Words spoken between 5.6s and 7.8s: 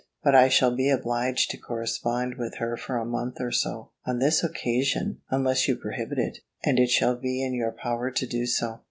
you prohibit it; and it shall be in your